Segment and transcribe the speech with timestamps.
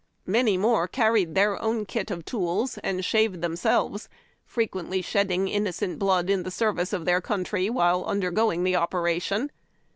[0.25, 4.09] Many more carried their own kit of tools and shaved them selves,
[4.51, 9.51] frequentl}^ shedding innocent blood in the service of their country while undergoing the operation.